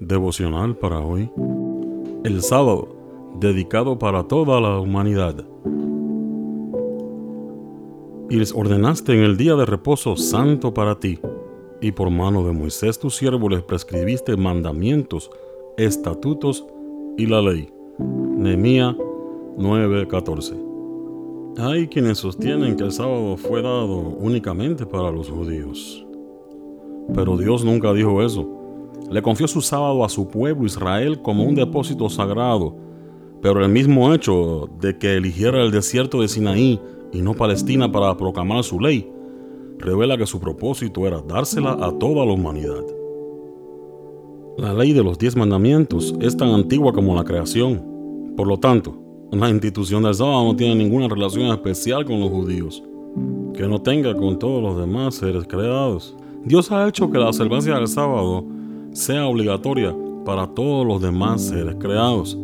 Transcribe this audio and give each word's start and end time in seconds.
Devocional 0.00 0.76
para 0.76 0.98
hoy. 0.98 1.30
El 2.24 2.42
sábado, 2.42 2.88
dedicado 3.38 3.96
para 3.96 4.24
toda 4.24 4.60
la 4.60 4.80
humanidad. 4.80 5.44
Y 8.28 8.36
les 8.36 8.52
ordenaste 8.52 9.12
en 9.12 9.20
el 9.20 9.36
día 9.36 9.54
de 9.54 9.64
reposo 9.64 10.16
santo 10.16 10.74
para 10.74 10.98
ti, 10.98 11.20
y 11.80 11.92
por 11.92 12.10
mano 12.10 12.42
de 12.42 12.52
Moisés 12.52 12.98
tu 12.98 13.08
siervo 13.08 13.48
les 13.48 13.62
prescribiste 13.62 14.36
mandamientos, 14.36 15.30
estatutos 15.76 16.66
y 17.16 17.26
la 17.26 17.40
ley. 17.40 17.68
Nehemías 17.98 18.96
9:14. 19.56 20.56
Hay 21.56 21.86
quienes 21.86 22.18
sostienen 22.18 22.76
que 22.76 22.82
el 22.82 22.90
sábado 22.90 23.36
fue 23.36 23.62
dado 23.62 23.96
únicamente 23.96 24.86
para 24.86 25.12
los 25.12 25.30
judíos. 25.30 26.04
Pero 27.14 27.36
Dios 27.36 27.64
nunca 27.64 27.92
dijo 27.92 28.20
eso. 28.22 28.63
Le 29.14 29.22
confió 29.22 29.46
su 29.46 29.60
sábado 29.60 30.04
a 30.04 30.08
su 30.08 30.26
pueblo 30.26 30.66
Israel 30.66 31.22
como 31.22 31.44
un 31.44 31.54
depósito 31.54 32.10
sagrado, 32.10 32.74
pero 33.40 33.64
el 33.64 33.70
mismo 33.70 34.12
hecho 34.12 34.68
de 34.80 34.98
que 34.98 35.14
eligiera 35.14 35.62
el 35.62 35.70
desierto 35.70 36.20
de 36.20 36.26
Sinaí 36.26 36.80
y 37.12 37.22
no 37.22 37.32
Palestina 37.32 37.92
para 37.92 38.16
proclamar 38.16 38.64
su 38.64 38.80
ley, 38.80 39.08
revela 39.78 40.18
que 40.18 40.26
su 40.26 40.40
propósito 40.40 41.06
era 41.06 41.22
dársela 41.22 41.78
a 41.80 41.96
toda 41.96 42.26
la 42.26 42.32
humanidad. 42.32 42.82
La 44.58 44.74
ley 44.74 44.92
de 44.92 45.04
los 45.04 45.16
diez 45.16 45.36
mandamientos 45.36 46.12
es 46.20 46.36
tan 46.36 46.48
antigua 46.48 46.92
como 46.92 47.14
la 47.14 47.22
creación. 47.22 48.34
Por 48.36 48.48
lo 48.48 48.58
tanto, 48.58 48.98
la 49.30 49.48
institución 49.48 50.02
del 50.02 50.16
sábado 50.16 50.42
no 50.42 50.56
tiene 50.56 50.74
ninguna 50.74 51.06
relación 51.06 51.52
especial 51.52 52.04
con 52.04 52.18
los 52.18 52.30
judíos, 52.30 52.82
que 53.54 53.68
no 53.68 53.80
tenga 53.80 54.12
con 54.16 54.40
todos 54.40 54.60
los 54.60 54.76
demás 54.76 55.14
seres 55.14 55.44
creados. 55.46 56.16
Dios 56.44 56.72
ha 56.72 56.88
hecho 56.88 57.08
que 57.12 57.18
la 57.18 57.28
observancia 57.28 57.76
del 57.76 57.86
sábado 57.86 58.44
sea 58.94 59.26
obligatoria 59.26 59.94
para 60.24 60.46
todos 60.46 60.86
los 60.86 61.02
demás 61.02 61.42
seres 61.42 61.74
creados. 61.78 62.38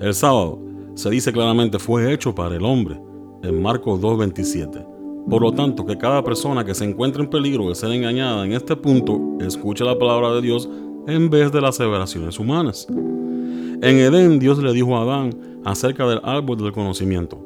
El 0.00 0.14
sábado, 0.14 0.58
se 0.94 1.10
dice 1.10 1.32
claramente, 1.32 1.78
fue 1.78 2.12
hecho 2.12 2.34
para 2.34 2.54
el 2.54 2.64
hombre, 2.64 2.98
en 3.42 3.60
Marcos 3.60 4.00
2.27. 4.00 4.86
Por 5.28 5.42
lo 5.42 5.52
tanto, 5.52 5.84
que 5.84 5.98
cada 5.98 6.22
persona 6.22 6.64
que 6.64 6.74
se 6.74 6.84
encuentre 6.84 7.22
en 7.22 7.28
peligro 7.28 7.68
de 7.68 7.74
ser 7.74 7.90
engañada 7.90 8.46
en 8.46 8.52
este 8.52 8.76
punto, 8.76 9.20
escuche 9.40 9.84
la 9.84 9.98
palabra 9.98 10.32
de 10.34 10.42
Dios 10.42 10.68
en 11.06 11.28
vez 11.28 11.50
de 11.50 11.60
las 11.60 11.76
aseveraciones 11.80 12.38
humanas. 12.38 12.86
En 12.88 13.82
Edén 13.82 14.38
Dios 14.38 14.62
le 14.62 14.72
dijo 14.72 14.96
a 14.96 15.02
Adán 15.02 15.30
acerca 15.64 16.06
del 16.06 16.20
árbol 16.22 16.58
del 16.58 16.72
conocimiento, 16.72 17.38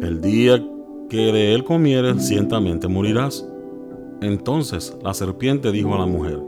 el 0.00 0.20
día 0.20 0.64
que 1.10 1.32
de 1.32 1.54
él 1.54 1.64
comieres, 1.64 2.26
ciertamente 2.26 2.88
morirás. 2.88 3.46
Entonces 4.20 4.96
la 5.02 5.12
serpiente 5.12 5.70
dijo 5.70 5.94
a 5.94 5.98
la 5.98 6.06
mujer, 6.06 6.40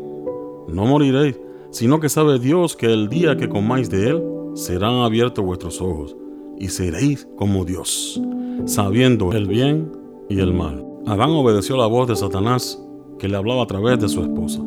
No 0.69 0.86
moriréis, 0.86 1.41
sino 1.70 2.00
que 2.00 2.08
sabe 2.08 2.39
Dios 2.39 2.77
que 2.77 2.86
el 2.86 3.08
día 3.08 3.36
que 3.36 3.48
comáis 3.48 3.91
de 3.91 4.08
él, 4.08 4.22
serán 4.55 4.97
abiertos 4.97 5.44
vuestros 5.44 5.80
ojos, 5.80 6.17
y 6.58 6.69
seréis 6.69 7.27
como 7.36 7.64
Dios, 7.64 8.20
sabiendo 8.67 9.33
el 9.33 9.47
bien 9.47 9.92
y 10.28 10.41
el 10.41 10.52
mal. 10.52 10.84
Adán 11.06 11.30
obedeció 11.30 11.77
la 11.77 11.86
voz 11.86 12.08
de 12.08 12.17
Satanás, 12.17 12.83
que 13.19 13.28
le 13.28 13.36
hablaba 13.36 13.62
a 13.62 13.67
través 13.67 13.98
de 14.00 14.08
su 14.08 14.22
esposa. 14.22 14.61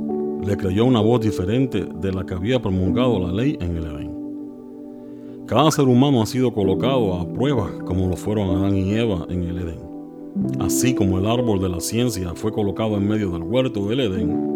Le 0.46 0.58
creyó 0.58 0.86
una 0.86 1.00
voz 1.00 1.22
diferente 1.22 1.86
de 1.86 2.12
la 2.12 2.26
que 2.26 2.34
había 2.34 2.62
promulgado 2.62 3.20
la 3.20 3.32
ley 3.32 3.58
en 3.62 3.78
el 3.78 3.86
Edén. 3.86 4.14
Cada 5.46 5.72
ser 5.72 5.86
humano 5.86 6.22
ha 6.22 6.26
sido 6.26 6.54
colocado 6.54 7.14
a 7.16 7.28
prueba 7.32 7.70
como 7.86 8.08
lo 8.08 8.16
fueron 8.16 8.58
Adán 8.58 8.76
y 8.76 8.94
Eva 8.94 9.26
en 9.30 9.44
el 9.44 9.58
Edén. 9.58 9.94
Así 10.60 10.96
como 10.96 11.20
el 11.20 11.28
árbol 11.28 11.62
de 11.62 11.70
la 11.70 11.80
ciencia 11.80 12.34
fue 12.34 12.52
colocado 12.52 12.98
en 12.98 13.08
medio 13.08 13.30
del 13.30 13.44
huerto 13.44 13.88
del 13.88 14.00
Edén, 14.00 14.53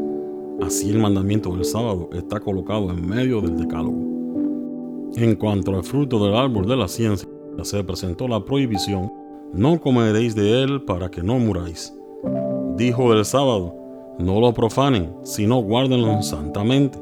así 0.61 0.89
el 0.89 0.99
mandamiento 0.99 1.51
del 1.51 1.65
sábado 1.65 2.09
está 2.13 2.39
colocado 2.39 2.89
en 2.91 3.07
medio 3.07 3.41
del 3.41 3.57
decálogo. 3.57 3.97
En 5.15 5.35
cuanto 5.35 5.75
al 5.75 5.83
fruto 5.83 6.23
del 6.23 6.35
árbol 6.35 6.67
de 6.67 6.75
la 6.75 6.87
ciencia, 6.87 7.27
se 7.63 7.83
presentó 7.83 8.27
la 8.27 8.43
prohibición, 8.43 9.11
no 9.53 9.79
comeréis 9.79 10.35
de 10.35 10.63
él 10.63 10.83
para 10.83 11.09
que 11.09 11.23
no 11.23 11.39
muráis. 11.39 11.93
Dijo 12.75 13.13
el 13.13 13.25
sábado, 13.25 13.73
no 14.19 14.39
lo 14.39 14.53
profanen, 14.53 15.15
sino 15.23 15.57
guárdenlo 15.57 16.21
santamente. 16.21 16.99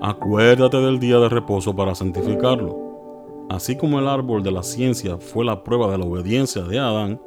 Acuérdate 0.00 0.76
del 0.78 0.98
día 0.98 1.18
de 1.18 1.28
reposo 1.28 1.74
para 1.74 1.94
santificarlo. 1.94 3.46
Así 3.48 3.76
como 3.76 3.98
el 3.98 4.08
árbol 4.08 4.42
de 4.42 4.52
la 4.52 4.62
ciencia 4.62 5.18
fue 5.18 5.44
la 5.44 5.64
prueba 5.64 5.90
de 5.90 5.98
la 5.98 6.04
obediencia 6.04 6.62
de 6.62 6.78
Adán, 6.78 7.20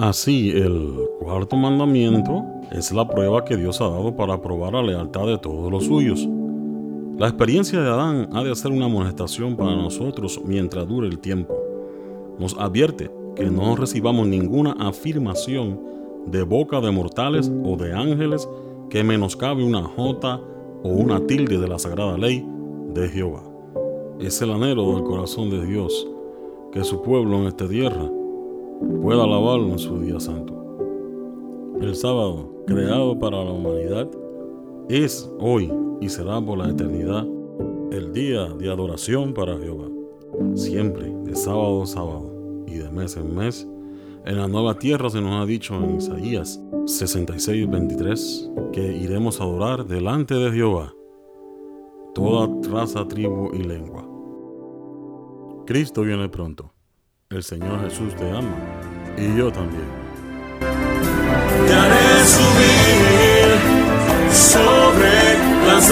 Así, 0.00 0.50
el 0.52 0.96
cuarto 1.20 1.54
mandamiento 1.54 2.44
es 2.72 2.90
la 2.92 3.06
prueba 3.06 3.44
que 3.44 3.56
Dios 3.56 3.80
ha 3.80 3.88
dado 3.88 4.16
para 4.16 4.40
probar 4.40 4.72
la 4.72 4.82
lealtad 4.82 5.26
de 5.26 5.38
todos 5.38 5.70
los 5.70 5.84
suyos. 5.84 6.26
La 7.18 7.28
experiencia 7.28 7.80
de 7.80 7.88
Adán 7.88 8.30
ha 8.32 8.42
de 8.42 8.56
ser 8.56 8.72
una 8.72 8.86
amonestación 8.86 9.54
para 9.54 9.76
nosotros 9.76 10.40
mientras 10.44 10.88
dure 10.88 11.06
el 11.06 11.18
tiempo. 11.18 11.54
Nos 12.38 12.56
advierte 12.58 13.10
que 13.36 13.50
no 13.50 13.76
recibamos 13.76 14.26
ninguna 14.26 14.72
afirmación 14.72 15.78
de 16.26 16.42
boca 16.42 16.80
de 16.80 16.90
mortales 16.90 17.52
o 17.64 17.76
de 17.76 17.92
ángeles 17.92 18.48
que 18.88 19.04
menoscabe 19.04 19.62
una 19.62 19.82
jota 19.82 20.40
o 20.82 20.88
una 20.88 21.26
tilde 21.26 21.58
de 21.58 21.68
la 21.68 21.78
sagrada 21.78 22.16
ley 22.16 22.46
de 22.94 23.08
Jehová. 23.08 23.42
Es 24.18 24.40
el 24.40 24.50
anhelo 24.50 24.94
del 24.94 25.04
corazón 25.04 25.50
de 25.50 25.66
Dios 25.66 26.08
que 26.72 26.82
su 26.82 27.02
pueblo 27.02 27.36
en 27.36 27.46
esta 27.46 27.68
tierra 27.68 28.10
pueda 29.02 29.24
alabarlo 29.24 29.68
en 29.68 29.78
su 29.78 30.00
día 30.00 30.18
santo. 30.18 30.59
El 31.80 31.96
sábado, 31.96 32.52
creado 32.66 33.18
para 33.18 33.42
la 33.42 33.52
humanidad, 33.52 34.06
es 34.90 35.32
hoy 35.38 35.72
y 36.02 36.10
será 36.10 36.38
por 36.38 36.58
la 36.58 36.68
eternidad 36.68 37.26
el 37.90 38.12
día 38.12 38.48
de 38.48 38.70
adoración 38.70 39.32
para 39.32 39.56
Jehová. 39.56 39.88
Siempre, 40.54 41.10
de 41.24 41.34
sábado 41.34 41.82
a 41.82 41.86
sábado 41.86 42.64
y 42.66 42.74
de 42.74 42.90
mes 42.90 43.16
en 43.16 43.34
mes, 43.34 43.66
en 44.26 44.36
la 44.36 44.46
nueva 44.46 44.74
tierra 44.74 45.08
se 45.08 45.22
nos 45.22 45.42
ha 45.42 45.46
dicho 45.46 45.74
en 45.74 45.96
Isaías 45.96 46.60
66, 46.84 47.70
23, 47.70 48.50
que 48.74 48.98
iremos 48.98 49.40
a 49.40 49.44
adorar 49.44 49.86
delante 49.86 50.34
de 50.34 50.52
Jehová, 50.52 50.92
toda 52.14 52.46
raza, 52.70 53.08
tribu 53.08 53.54
y 53.54 53.62
lengua. 53.62 54.06
Cristo 55.64 56.02
viene 56.02 56.28
pronto. 56.28 56.74
El 57.30 57.42
Señor 57.42 57.80
Jesús 57.84 58.14
te 58.16 58.30
ama 58.30 58.54
y 59.16 59.38
yo 59.38 59.50
también. 59.50 60.09
Te 61.66 61.74
haré 61.74 62.10
subir 62.36 63.48
sobre 64.32 65.16
las 65.66 65.90